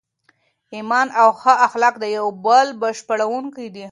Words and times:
ایمان 0.75 1.07
او 1.21 1.29
ښه 1.39 1.53
اخلاق 1.67 1.95
د 1.99 2.05
یو 2.17 2.27
بل 2.45 2.67
بشپړونکي 2.81 3.67
دي. 3.75 3.85